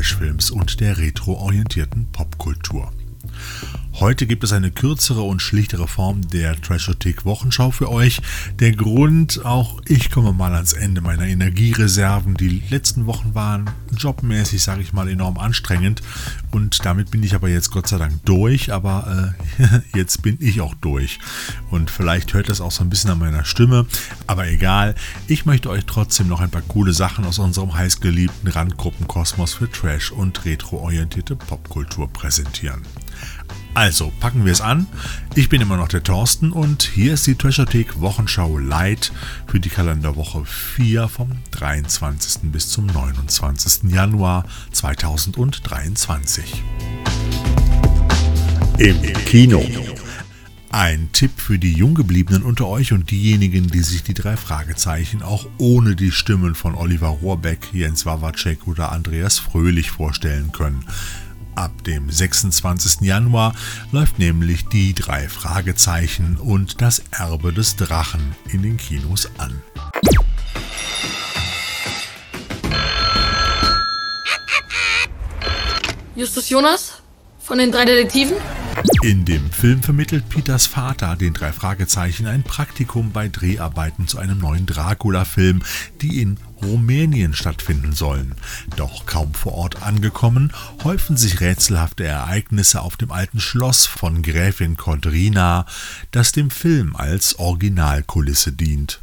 Trashfilms 0.00 0.50
und 0.50 0.80
der 0.80 0.96
retroorientierten 0.96 2.06
Popkultur. 2.10 2.90
Heute 4.00 4.26
gibt 4.26 4.44
es 4.44 4.54
eine 4.54 4.70
kürzere 4.70 5.20
und 5.20 5.42
schlichtere 5.42 5.86
Form 5.86 6.26
der 6.26 6.58
Trashothek 6.58 7.26
Wochenschau 7.26 7.70
für 7.70 7.90
euch. 7.90 8.22
Der 8.58 8.72
Grund, 8.72 9.44
auch 9.44 9.82
ich 9.86 10.10
komme 10.10 10.32
mal 10.32 10.54
ans 10.54 10.72
Ende 10.72 11.02
meiner 11.02 11.26
Energiereserven. 11.26 12.32
Die 12.32 12.62
letzten 12.70 13.04
Wochen 13.04 13.34
waren 13.34 13.68
jobmäßig, 13.94 14.62
sage 14.62 14.80
ich 14.80 14.94
mal, 14.94 15.06
enorm 15.06 15.36
anstrengend 15.36 16.00
und 16.50 16.82
damit 16.86 17.10
bin 17.10 17.22
ich 17.22 17.34
aber 17.34 17.50
jetzt 17.50 17.72
Gott 17.72 17.88
sei 17.88 17.98
Dank 17.98 18.24
durch, 18.24 18.72
aber 18.72 19.34
äh, 19.58 19.80
jetzt 19.94 20.22
bin 20.22 20.38
ich 20.40 20.62
auch 20.62 20.74
durch. 20.76 21.18
Und 21.70 21.90
vielleicht 21.90 22.32
hört 22.32 22.48
das 22.48 22.62
auch 22.62 22.72
so 22.72 22.82
ein 22.82 22.88
bisschen 22.88 23.10
an 23.10 23.18
meiner 23.18 23.44
Stimme, 23.44 23.84
aber 24.26 24.48
egal. 24.48 24.94
Ich 25.26 25.44
möchte 25.44 25.68
euch 25.68 25.84
trotzdem 25.84 26.26
noch 26.26 26.40
ein 26.40 26.50
paar 26.50 26.62
coole 26.62 26.94
Sachen 26.94 27.26
aus 27.26 27.38
unserem 27.38 27.74
heißgeliebten 27.74 28.48
Randgruppenkosmos 28.48 29.52
für 29.52 29.70
Trash 29.70 30.10
und 30.10 30.42
retroorientierte 30.46 31.36
Popkultur 31.36 32.08
präsentieren. 32.10 32.80
Also, 33.74 34.12
packen 34.18 34.44
wir 34.44 34.52
es 34.52 34.60
an. 34.60 34.86
Ich 35.36 35.48
bin 35.48 35.60
immer 35.60 35.76
noch 35.76 35.88
der 35.88 36.02
Thorsten 36.02 36.50
und 36.50 36.82
hier 36.82 37.14
ist 37.14 37.26
die 37.28 37.36
Treasure-Thek 37.36 38.00
Wochenschau 38.00 38.58
Light 38.58 39.12
für 39.46 39.60
die 39.60 39.68
Kalenderwoche 39.68 40.44
4 40.44 41.06
vom 41.08 41.30
23. 41.52 42.50
bis 42.50 42.68
zum 42.68 42.86
29. 42.86 43.90
Januar 43.92 44.44
2023. 44.72 46.64
Im 48.78 49.00
Kino. 49.24 49.64
Ein 50.72 51.10
Tipp 51.12 51.32
für 51.36 51.58
die 51.58 51.72
Junggebliebenen 51.72 52.42
unter 52.42 52.66
euch 52.66 52.92
und 52.92 53.10
diejenigen, 53.10 53.68
die 53.68 53.82
sich 53.82 54.02
die 54.02 54.14
drei 54.14 54.36
Fragezeichen 54.36 55.22
auch 55.22 55.46
ohne 55.58 55.94
die 55.94 56.12
Stimmen 56.12 56.54
von 56.54 56.74
Oliver 56.74 57.08
Rohrbeck, 57.08 57.72
Jens 57.72 58.04
Wawacek 58.04 58.66
oder 58.66 58.90
Andreas 58.90 59.38
Fröhlich 59.38 59.90
vorstellen 59.90 60.50
können. 60.52 60.84
Ab 61.54 61.84
dem 61.84 62.10
26. 62.10 63.02
Januar 63.02 63.54
läuft 63.92 64.18
nämlich 64.18 64.66
die 64.66 64.94
drei 64.94 65.28
Fragezeichen 65.28 66.36
und 66.36 66.80
das 66.80 67.02
Erbe 67.10 67.52
des 67.52 67.76
Drachen 67.76 68.34
in 68.52 68.62
den 68.62 68.76
Kinos 68.76 69.28
an. 69.38 69.60
Justus 76.14 76.48
Jonas 76.50 77.02
von 77.38 77.58
den 77.58 77.72
drei 77.72 77.84
Detektiven? 77.84 78.36
In 79.02 79.24
dem 79.24 79.50
Film 79.50 79.82
vermittelt 79.82 80.28
Peters 80.28 80.66
Vater 80.66 81.16
den 81.16 81.32
drei 81.32 81.52
Fragezeichen 81.52 82.26
ein 82.26 82.42
Praktikum 82.42 83.10
bei 83.12 83.28
Dreharbeiten 83.28 84.06
zu 84.06 84.18
einem 84.18 84.38
neuen 84.38 84.66
Dracula-Film, 84.66 85.62
die 86.00 86.20
in 86.20 86.36
Rumänien 86.62 87.34
stattfinden 87.34 87.92
sollen. 87.92 88.34
Doch 88.76 89.06
kaum 89.06 89.34
vor 89.34 89.54
Ort 89.54 89.82
angekommen, 89.82 90.52
häufen 90.84 91.16
sich 91.16 91.40
rätselhafte 91.40 92.04
Ereignisse 92.04 92.82
auf 92.82 92.96
dem 92.96 93.12
alten 93.12 93.40
Schloss 93.40 93.86
von 93.86 94.22
Gräfin 94.22 94.76
Kodrina, 94.76 95.66
das 96.10 96.32
dem 96.32 96.50
Film 96.50 96.96
als 96.96 97.38
Originalkulisse 97.38 98.52
dient. 98.52 99.00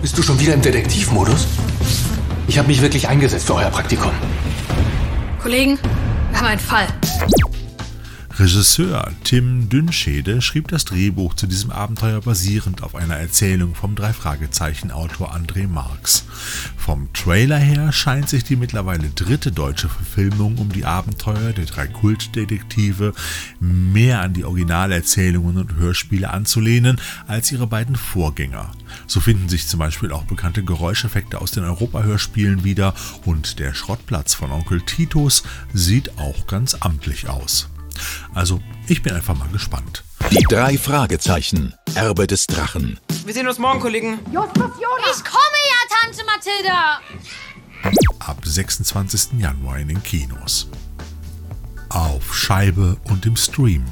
Bist 0.00 0.18
du 0.18 0.22
schon 0.22 0.38
wieder 0.40 0.54
im 0.54 0.62
Detektivmodus? 0.62 1.46
Ich 2.48 2.58
habe 2.58 2.68
mich 2.68 2.82
wirklich 2.82 3.08
eingesetzt 3.08 3.46
für 3.46 3.54
euer 3.54 3.70
Praktikum. 3.70 4.12
Kollegen, 5.40 5.78
wir 6.30 6.38
haben 6.38 6.46
einen 6.46 6.60
Fall. 6.60 6.86
Regisseur 8.42 9.08
Tim 9.22 9.68
Dünnschede 9.68 10.42
schrieb 10.42 10.66
das 10.66 10.84
Drehbuch 10.84 11.34
zu 11.34 11.46
diesem 11.46 11.70
Abenteuer 11.70 12.20
basierend 12.20 12.82
auf 12.82 12.96
einer 12.96 13.14
Erzählung 13.14 13.76
vom 13.76 13.94
Drei-Fragezeichen-Autor 13.94 15.32
André 15.32 15.68
Marx. 15.68 16.24
Vom 16.76 17.12
Trailer 17.12 17.58
her 17.58 17.92
scheint 17.92 18.28
sich 18.28 18.42
die 18.42 18.56
mittlerweile 18.56 19.10
dritte 19.10 19.52
deutsche 19.52 19.88
Verfilmung 19.88 20.58
um 20.58 20.72
die 20.72 20.84
Abenteuer 20.84 21.52
der 21.52 21.66
drei 21.66 21.86
Kultdetektive 21.86 23.12
mehr 23.60 24.22
an 24.22 24.32
die 24.32 24.44
Originalerzählungen 24.44 25.58
und 25.58 25.76
Hörspiele 25.76 26.28
anzulehnen 26.28 27.00
als 27.28 27.52
ihre 27.52 27.68
beiden 27.68 27.94
Vorgänger. 27.94 28.72
So 29.06 29.20
finden 29.20 29.48
sich 29.48 29.68
zum 29.68 29.78
Beispiel 29.78 30.10
auch 30.10 30.24
bekannte 30.24 30.64
Geräuscheffekte 30.64 31.40
aus 31.40 31.52
den 31.52 31.62
Europa-Hörspielen 31.62 32.64
wieder 32.64 32.92
und 33.24 33.60
der 33.60 33.72
Schrottplatz 33.72 34.34
von 34.34 34.50
Onkel 34.50 34.80
Titus 34.80 35.44
sieht 35.72 36.18
auch 36.18 36.48
ganz 36.48 36.74
amtlich 36.80 37.28
aus. 37.28 37.68
Also, 38.34 38.60
ich 38.88 39.02
bin 39.02 39.12
einfach 39.12 39.36
mal 39.36 39.48
gespannt. 39.48 40.04
Die 40.30 40.44
drei 40.48 40.78
Fragezeichen. 40.78 41.74
Erbe 41.94 42.26
des 42.26 42.46
Drachen. 42.46 42.98
Wir 43.24 43.34
sehen 43.34 43.46
uns 43.46 43.58
morgen, 43.58 43.80
Kollegen. 43.80 44.18
Justus 44.32 44.72
Jonas! 44.80 45.18
Ich 45.18 45.24
komme 45.24 45.58
ja, 45.68 45.96
Tante 46.00 46.24
Mathilda! 46.24 47.00
Ab 48.20 48.38
26. 48.42 49.38
Januar 49.38 49.78
in 49.78 49.88
den 49.88 50.02
Kinos. 50.02 50.68
Auf 51.88 52.34
Scheibe 52.34 52.96
und 53.04 53.26
im 53.26 53.36
Stream. 53.36 53.84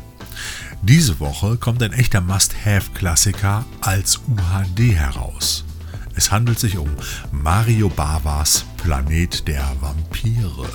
Diese 0.83 1.21
Woche 1.21 1.57
kommt 1.59 1.83
ein 1.83 1.93
echter 1.93 2.23
Must-Have-Klassiker 2.23 3.67
als 3.83 4.21
UHD 4.29 4.95
heraus. 4.95 5.65
Es 6.17 6.31
handelt 6.31 6.59
sich 6.59 6.79
um 6.79 6.89
Mario 7.31 7.91
Bavas 7.91 8.65
Planet 8.79 9.47
der 9.47 9.71
Vampire. 9.81 10.69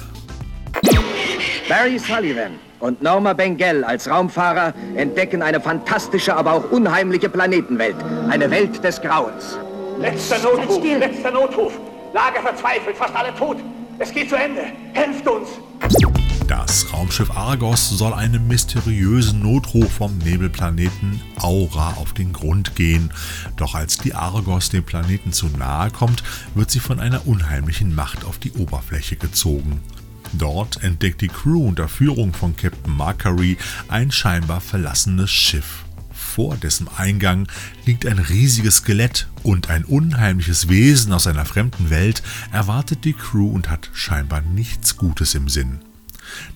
Barry 1.67 1.97
Sullivan 1.97 2.59
und 2.85 3.01
Norma 3.01 3.33
Bengel 3.33 3.83
als 3.83 4.09
Raumfahrer 4.09 4.73
entdecken 4.95 5.41
eine 5.41 5.59
fantastische, 5.59 6.35
aber 6.35 6.53
auch 6.53 6.71
unheimliche 6.71 7.29
Planetenwelt. 7.29 7.95
Eine 8.29 8.49
Welt 8.51 8.83
des 8.83 9.01
Grauens. 9.01 9.57
Letzter 9.99 10.37
Notruf, 10.39 10.83
letzter 10.83 11.31
Notruf. 11.31 11.73
Lage 12.13 12.39
verzweifelt, 12.41 12.95
fast 12.95 13.15
alle 13.15 13.33
tot. 13.35 13.57
Es 13.97 14.11
geht 14.11 14.29
zu 14.29 14.35
Ende. 14.35 14.61
Helft 14.93 15.27
uns. 15.27 15.49
Das 16.47 16.85
Raumschiff 16.93 17.31
Argos 17.31 17.89
soll 17.89 18.13
einem 18.13 18.47
mysteriösen 18.47 19.41
Notruf 19.41 19.91
vom 19.91 20.17
Nebelplaneten 20.19 21.21
Aura 21.41 21.93
auf 21.97 22.13
den 22.13 22.33
Grund 22.33 22.75
gehen. 22.75 23.11
Doch 23.57 23.73
als 23.73 23.97
die 23.97 24.13
Argos 24.13 24.69
dem 24.69 24.83
Planeten 24.83 25.33
zu 25.33 25.47
nahe 25.47 25.89
kommt, 25.89 26.23
wird 26.53 26.69
sie 26.69 26.79
von 26.79 26.99
einer 26.99 27.25
unheimlichen 27.25 27.95
Macht 27.95 28.25
auf 28.25 28.37
die 28.37 28.51
Oberfläche 28.51 29.15
gezogen. 29.15 29.81
Dort 30.33 30.83
entdeckt 30.83 31.21
die 31.21 31.27
Crew 31.27 31.67
unter 31.67 31.87
Führung 31.87 32.33
von 32.33 32.55
Captain 32.55 32.95
Mercury 32.95 33.57
ein 33.87 34.11
scheinbar 34.11 34.61
verlassenes 34.61 35.31
Schiff. 35.31 35.85
Vor 36.11 36.57
dessen 36.57 36.87
Eingang 36.87 37.47
liegt 37.85 38.05
ein 38.05 38.19
riesiges 38.19 38.77
Skelett 38.77 39.27
und 39.43 39.69
ein 39.69 39.85
unheimliches 39.85 40.69
Wesen 40.69 41.13
aus 41.13 41.27
einer 41.27 41.45
fremden 41.45 41.89
Welt 41.89 42.23
erwartet 42.51 43.05
die 43.05 43.13
Crew 43.13 43.49
und 43.49 43.69
hat 43.69 43.89
scheinbar 43.93 44.41
nichts 44.41 44.97
Gutes 44.97 45.35
im 45.35 45.47
Sinn. 45.47 45.79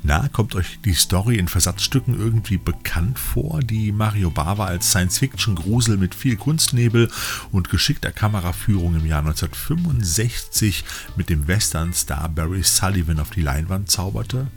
Na, 0.03 0.27
kommt 0.29 0.55
euch 0.55 0.79
die 0.85 0.93
Story 0.93 1.35
in 1.35 1.47
Versatzstücken 1.47 2.17
irgendwie 2.17 2.57
bekannt 2.57 3.19
vor, 3.19 3.59
die 3.59 3.91
Mario 3.91 4.29
Bava 4.29 4.65
als 4.65 4.89
Science-Fiction-Grusel 4.89 5.97
mit 5.97 6.15
viel 6.15 6.35
Kunstnebel 6.35 7.09
und 7.51 7.69
geschickter 7.69 8.11
Kameraführung 8.11 8.95
im 8.95 9.05
Jahr 9.05 9.19
1965 9.19 10.83
mit 11.15 11.29
dem 11.29 11.47
Western-Star 11.47 12.29
Barry 12.29 12.63
Sullivan 12.63 13.19
auf 13.19 13.29
die 13.29 13.41
Leinwand 13.41 13.89
zauberte? 13.91 14.47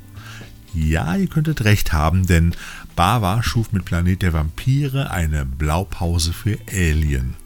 Ja, 0.75 1.17
ihr 1.17 1.27
könntet 1.27 1.65
recht 1.65 1.93
haben, 1.93 2.27
denn 2.27 2.55
Bava 2.97 3.43
schuf 3.43 3.73
mit 3.73 3.85
Planet 3.85 4.23
der 4.23 4.33
Vampire 4.33 5.11
eine 5.11 5.45
Blaupause 5.45 6.33
für 6.33 6.59
Alien. 6.71 7.42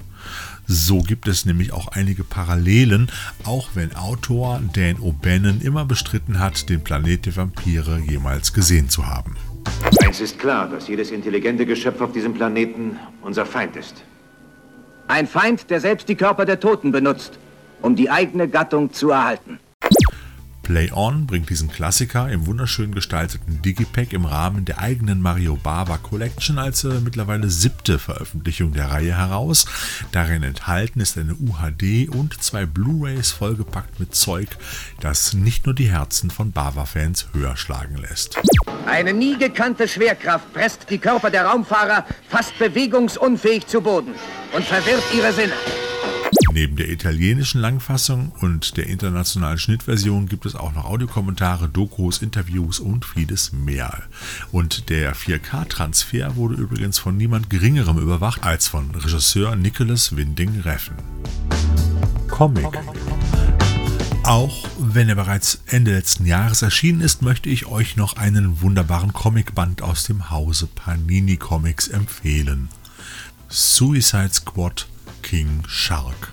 So 0.67 1.01
gibt 1.01 1.29
es 1.29 1.47
nämlich 1.47 1.73
auch 1.73 1.89
einige 1.89 2.25
Parallelen, 2.25 3.11
auch 3.45 3.71
wenn 3.75 3.95
Autor 3.95 4.61
Dan 4.75 4.97
O'Bannon 4.97 5.63
immer 5.63 5.85
bestritten 5.85 6.41
hat, 6.41 6.69
den 6.69 6.83
Planet 6.83 7.27
der 7.27 7.37
Vampire 7.37 7.99
jemals 7.99 8.53
gesehen 8.53 8.89
zu 8.89 9.07
haben. 9.07 9.37
Eins 10.03 10.21
ist 10.21 10.39
klar, 10.39 10.69
dass 10.69 10.89
jedes 10.89 11.11
intelligente 11.11 11.67
Geschöpf 11.67 12.01
auf 12.01 12.13
diesem 12.13 12.35
Planeten 12.35 12.99
unser 13.23 13.47
Feind 13.47 13.77
ist. 13.77 14.05
Ein 15.09 15.27
Feind, 15.27 15.71
der 15.71 15.81
selbst 15.81 16.09
die 16.09 16.17
Körper 16.17 16.45
der 16.45 16.59
Toten 16.59 16.91
benutzt, 16.91 17.39
um 17.83 17.95
die 17.95 18.11
eigene 18.11 18.49
Gattung 18.49 18.93
zu 18.93 19.11
erhalten. 19.11 19.61
Play 20.67 20.91
On 20.93 21.29
bringt 21.29 21.49
diesen 21.49 21.71
Klassiker 21.71 22.29
im 22.29 22.47
wunderschön 22.47 22.93
gestalteten 22.93 23.63
Digipack 23.63 24.13
im 24.13 24.25
Rahmen 24.25 24.65
der 24.65 24.81
eigenen 24.81 25.21
Mario 25.21 25.55
Bava 25.55 25.97
Collection 25.97 26.59
als 26.59 26.83
äh, 26.83 27.01
mittlerweile 27.05 27.49
siebte 27.51 28.01
Veröffentlichung 28.01 28.73
der 28.73 28.91
Reihe 28.91 29.17
heraus. 29.17 29.67
Darin 30.11 30.43
enthalten 30.43 30.99
ist 30.99 31.17
eine 31.19 31.37
UHD 31.37 32.09
und 32.09 32.43
zwei 32.43 32.67
Blu-rays 32.67 33.31
vollgepackt 33.31 34.01
mit 34.01 34.17
Zeug, 34.17 34.49
das 34.99 35.35
nicht 35.35 35.67
nur 35.67 35.75
die 35.77 35.89
Herzen 35.89 36.33
von 36.33 36.51
Bava-Fans 36.51 37.29
höher 37.33 37.57
schlagen 37.57 37.99
lässt. 37.99 38.37
Eine 38.87 39.13
nie 39.13 39.39
gekannte 39.39 39.87
Schwerkraft 39.87 40.53
presst 40.53 40.91
die 40.91 40.99
Körper 40.99 41.31
der 41.31 41.45
Raumfahrer 41.45 42.05
fast 42.29 42.59
bewegungsunfähig 42.59 43.69
zu 43.69 43.83
Boden 43.83 44.17
und 44.53 44.65
verwirrt 44.65 45.05
ihre 45.15 45.33
Sinne. 45.33 45.55
Neben 46.57 46.77
der 46.77 46.89
italienischen 46.89 47.61
Langfassung 47.61 48.33
und 48.41 48.79
der 48.79 48.87
internationalen 48.87 49.59
Schnittversion 49.59 50.27
gibt 50.27 50.47
es 50.47 50.55
auch 50.55 50.73
noch 50.73 50.87
Audiokommentare, 50.87 51.69
Dokus, 51.69 52.23
Interviews 52.23 52.81
und 52.81 53.05
vieles 53.05 53.53
mehr. 53.53 54.05
Und 54.53 54.89
der 54.89 55.15
4K-Transfer 55.15 56.35
wurde 56.37 56.55
übrigens 56.55 56.99
von 56.99 57.15
niemand 57.15 57.51
Geringerem 57.51 57.99
überwacht 57.99 58.43
als 58.43 58.69
von 58.69 58.91
Regisseur 58.91 59.55
Nicholas 59.55 60.17
Winding 60.17 60.63
Refn. 60.63 60.95
Comic 62.27 62.65
Auch 64.23 64.67
wenn 64.79 65.11
er 65.11 65.17
bereits 65.17 65.61
Ende 65.67 65.93
letzten 65.93 66.25
Jahres 66.25 66.63
erschienen 66.63 67.03
ist, 67.03 67.21
möchte 67.21 67.51
ich 67.51 67.67
euch 67.67 67.97
noch 67.97 68.17
einen 68.17 68.63
wunderbaren 68.63 69.13
Comicband 69.13 69.83
aus 69.83 70.05
dem 70.05 70.31
Hause 70.31 70.69
Panini 70.75 71.37
Comics 71.37 71.89
empfehlen. 71.89 72.71
Suicide 73.51 74.33
Squad 74.33 74.89
King 75.21 75.63
Shark. 75.69 76.33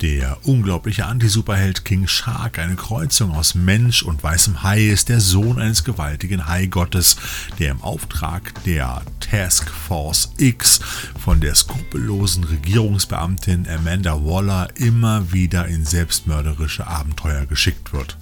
Der 0.00 0.38
unglaubliche 0.44 1.06
Anti-Superheld 1.06 1.84
King 1.84 2.06
Shark, 2.06 2.58
eine 2.58 2.76
Kreuzung 2.76 3.32
aus 3.32 3.54
Mensch 3.54 4.02
und 4.02 4.22
weißem 4.22 4.62
Hai, 4.62 4.86
ist 4.86 5.08
der 5.08 5.20
Sohn 5.20 5.58
eines 5.58 5.84
gewaltigen 5.84 6.46
Haigottes, 6.46 7.16
der 7.58 7.70
im 7.70 7.82
Auftrag 7.82 8.52
der 8.64 9.02
Task 9.20 9.70
Force 9.70 10.32
X 10.38 10.80
von 11.22 11.40
der 11.40 11.54
skrupellosen 11.54 12.44
Regierungsbeamtin 12.44 13.68
Amanda 13.68 14.24
Waller 14.24 14.68
immer 14.76 15.32
wieder 15.32 15.66
in 15.66 15.84
selbstmörderische 15.84 16.86
Abenteuer 16.86 17.46
geschickt 17.46 17.92
wird. 17.92 18.16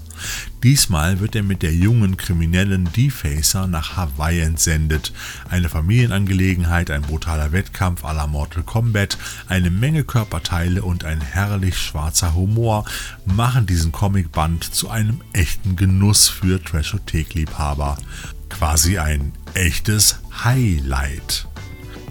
Diesmal 0.62 1.20
wird 1.20 1.36
er 1.36 1.42
mit 1.42 1.62
der 1.62 1.74
jungen 1.74 2.16
kriminellen 2.16 2.90
Defacer 2.92 3.66
nach 3.66 3.96
Hawaii 3.96 4.40
entsendet. 4.40 5.12
Eine 5.48 5.68
Familienangelegenheit, 5.68 6.90
ein 6.90 7.02
brutaler 7.02 7.52
Wettkampf 7.52 8.04
à 8.04 8.12
la 8.12 8.26
Mortal 8.26 8.62
Kombat, 8.62 9.18
eine 9.48 9.70
Menge 9.70 10.04
Körperteile 10.04 10.82
und 10.82 11.04
ein 11.04 11.20
herrlich 11.20 11.78
schwarzer 11.78 12.34
Humor 12.34 12.84
machen 13.24 13.66
diesen 13.66 13.92
Comicband 13.92 14.64
zu 14.64 14.90
einem 14.90 15.20
echten 15.32 15.76
Genuss 15.76 16.28
für 16.28 16.62
Trashothek-Liebhaber. 16.62 17.98
Quasi 18.48 18.98
ein 18.98 19.32
echtes 19.54 20.18
Highlight. 20.44 21.46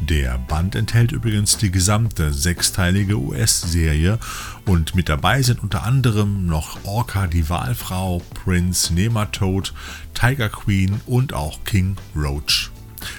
Der 0.09 0.37
Band 0.37 0.75
enthält 0.75 1.11
übrigens 1.11 1.57
die 1.57 1.69
gesamte 1.69 2.33
sechsteilige 2.33 3.19
US-Serie 3.19 4.19
und 4.65 4.95
mit 4.95 5.09
dabei 5.09 5.41
sind 5.41 5.61
unter 5.61 5.83
anderem 5.83 6.45
noch 6.45 6.85
Orca 6.85 7.27
die 7.27 7.49
Wahlfrau, 7.49 8.21
Prince 8.33 8.93
Nematode, 8.93 9.71
Tiger 10.13 10.47
Queen 10.47 11.01
und 11.07 11.33
auch 11.33 11.61
King 11.65 11.97
Roach. 12.15 12.71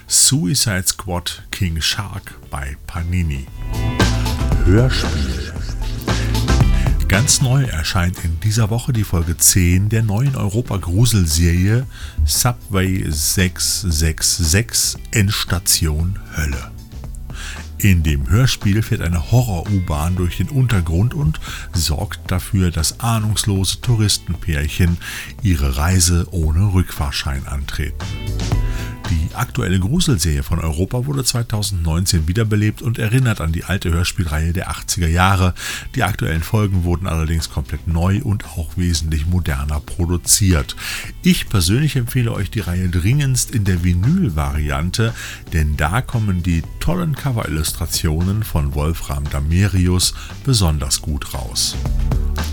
Suicide 0.07 0.85
Squad 0.87 1.43
King 1.51 1.83
Shark 1.83 2.39
bei 2.51 2.79
Panini. 2.87 3.47
Hörspiel. 4.65 5.53
Ganz 7.07 7.43
neu 7.43 7.65
erscheint 7.65 8.25
in 8.25 8.41
dieser 8.41 8.71
Woche 8.71 8.95
die 8.95 9.05
Folge 9.05 9.37
10 9.37 9.91
der 9.91 10.03
neuen 10.03 10.37
Europa-Grusel-Serie 10.37 11.87
Subway 12.25 13.05
666 13.11 14.99
Endstation 15.11 16.19
Hölle. 16.35 16.78
In 17.81 18.03
dem 18.03 18.29
Hörspiel 18.29 18.83
fährt 18.83 19.03
eine 19.03 19.31
Horror-U-Bahn 19.31 20.17
durch 20.17 20.39
den 20.39 20.49
Untergrund 20.49 21.15
und 21.15 21.39
sorgt 21.73 22.29
dafür, 22.29 22.73
dass 22.73 22.99
ahnungslose 22.99 23.81
Touristenpärchen 23.81 24.99
ihre 25.43 25.77
Reise 25.77 26.27
ohne 26.33 26.75
Rückfahrschein 26.75 27.47
antreten. 27.47 28.05
Die 29.11 29.35
aktuelle 29.35 29.81
Gruselserie 29.81 30.43
von 30.43 30.59
Europa 30.59 31.07
wurde 31.07 31.25
2019 31.25 32.29
wiederbelebt 32.29 32.83
und 32.83 32.99
erinnert 32.99 33.41
an 33.41 33.53
die 33.53 33.65
alte 33.65 33.91
Hörspielreihe 33.91 34.53
der 34.53 34.71
80er 34.71 35.07
Jahre. 35.07 35.55
Die 35.95 36.03
aktuellen 36.03 36.43
Folgen 36.43 36.85
wurden 36.85 37.07
allerdings 37.07 37.49
komplett 37.49 37.87
neu 37.87 38.21
und 38.23 38.45
auch 38.45 38.77
wesentlich 38.77 39.27
moderner 39.27 39.81
produziert. 39.81 40.77
Ich 41.23 41.49
persönlich 41.49 41.97
empfehle 41.97 42.33
euch 42.33 42.51
die 42.51 42.61
Reihe 42.61 42.89
dringendst 42.91 43.51
in 43.51 43.65
der 43.65 43.83
Vinyl-Variante, 43.83 45.15
denn 45.55 45.77
da 45.77 46.03
kommen 46.03 46.43
die 46.43 46.63
tollen 46.81 47.15
Cover-Illustrationen 47.15 48.43
von 48.43 48.75
Wolfram 48.75 49.25
Damerius 49.31 50.15
besonders 50.45 51.01
gut 51.01 51.33
raus. 51.33 51.77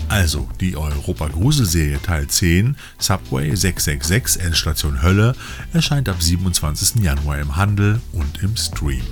Also 0.08 0.48
die 0.60 0.76
Europa-Gruselserie 0.76 2.00
Teil 2.00 2.28
10, 2.28 2.76
Subway 2.98 3.54
666 3.54 4.42
Endstation 4.42 5.02
Hölle, 5.02 5.34
erscheint 5.72 6.08
ab 6.08 6.22
27. 6.22 7.02
Januar 7.02 7.38
im 7.38 7.56
Handel 7.56 8.00
und 8.12 8.42
im 8.42 8.56
Stream. 8.56 9.02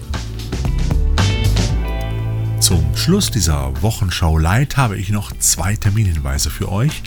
Zum 2.65 2.97
Schluss 2.97 3.31
dieser 3.31 3.83
Wochenschau 3.83 4.39
Light 4.39 4.79
habe 4.79 4.97
ich 4.97 5.11
noch 5.11 5.37
zwei 5.37 5.77
Terminhinweise 5.77 6.49
für 6.49 6.73
euch. 6.73 7.03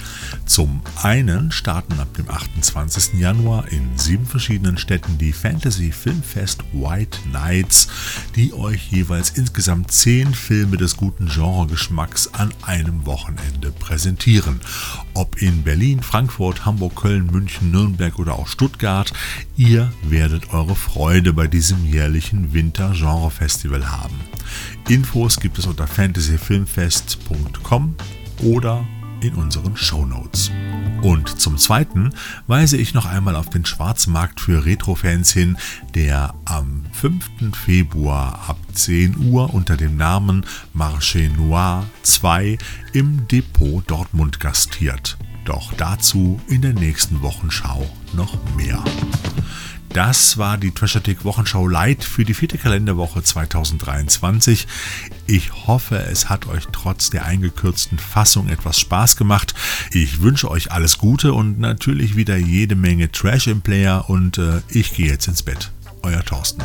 Zum 0.45 0.81
einen 1.01 1.51
starten 1.51 1.99
ab 1.99 2.13
dem 2.13 2.29
28. 2.29 3.19
Januar 3.19 3.67
in 3.69 3.97
sieben 3.97 4.27
verschiedenen 4.27 4.77
Städten 4.77 5.17
die 5.17 5.33
Fantasy 5.33 5.91
Filmfest 5.91 6.63
White 6.73 7.17
Nights, 7.31 7.87
die 8.35 8.53
euch 8.53 8.91
jeweils 8.91 9.31
insgesamt 9.31 9.91
zehn 9.91 10.31
Filme 10.31 10.77
des 10.77 10.95
guten 10.95 11.27
Genregeschmacks 11.27 12.35
an 12.35 12.53
einem 12.61 13.07
Wochenende 13.07 13.71
präsentieren. 13.71 14.61
Ob 15.15 15.41
in 15.41 15.63
Berlin, 15.63 16.03
Frankfurt, 16.03 16.65
Hamburg, 16.65 16.97
Köln, 16.97 17.25
München, 17.31 17.71
Nürnberg 17.71 18.19
oder 18.19 18.33
auch 18.33 18.47
Stuttgart, 18.47 19.11
ihr 19.55 19.91
werdet 20.03 20.53
eure 20.53 20.75
Freude 20.75 21.33
bei 21.33 21.47
diesem 21.47 21.83
jährlichen 21.83 22.53
Winter-Genre-Festival 22.53 23.89
haben. 23.89 24.19
Infos 24.87 25.39
gibt 25.39 25.57
es 25.57 25.65
unter 25.65 25.87
fantasyfilmfest.com 25.87 27.95
oder 28.43 28.85
in 29.21 29.35
unseren 29.35 29.75
Show 29.75 30.05
Notes. 30.05 30.51
Und 31.01 31.39
zum 31.39 31.57
Zweiten 31.57 32.11
weise 32.47 32.77
ich 32.77 32.93
noch 32.93 33.05
einmal 33.05 33.35
auf 33.35 33.49
den 33.49 33.65
Schwarzmarkt 33.65 34.39
für 34.39 34.65
Retro-Fans 34.65 35.31
hin, 35.31 35.57
der 35.95 36.33
am 36.45 36.85
5. 36.93 37.53
Februar 37.53 38.45
ab 38.47 38.57
10 38.73 39.29
Uhr 39.29 39.53
unter 39.53 39.77
dem 39.77 39.95
Namen 39.95 40.45
Marché 40.75 41.29
Noir 41.35 41.85
2 42.03 42.57
im 42.93 43.27
Depot 43.27 43.83
Dortmund 43.89 44.39
gastiert. 44.39 45.17
Doch 45.45 45.73
dazu 45.73 46.39
in 46.47 46.61
der 46.61 46.73
nächsten 46.73 47.21
Wochenschau 47.21 47.89
noch 48.13 48.37
mehr. 48.55 48.83
Das 49.97 50.37
war 50.37 50.59
die 50.59 50.69
Trashatic 50.69 51.25
Wochenschau 51.25 51.67
Light 51.67 52.03
für 52.03 52.23
die 52.23 52.35
vierte 52.35 52.59
Kalenderwoche 52.59 53.23
2023. 53.23 54.67
Ich 55.25 55.65
hoffe, 55.65 55.97
es 55.97 56.29
hat 56.29 56.45
euch 56.45 56.67
trotz 56.71 57.09
der 57.09 57.25
eingekürzten 57.25 57.97
Fassung 57.97 58.47
etwas 58.47 58.79
Spaß 58.79 59.15
gemacht. 59.15 59.55
Ich 59.91 60.21
wünsche 60.21 60.51
euch 60.51 60.71
alles 60.71 60.99
Gute 60.99 61.33
und 61.33 61.59
natürlich 61.59 62.15
wieder 62.15 62.37
jede 62.37 62.75
Menge 62.75 63.11
Trash 63.11 63.47
im 63.47 63.61
Player 63.61 64.07
und 64.07 64.37
äh, 64.37 64.61
ich 64.69 64.93
gehe 64.93 65.07
jetzt 65.07 65.27
ins 65.27 65.41
Bett. 65.41 65.71
Euer 66.03 66.23
Thorsten. 66.23 66.61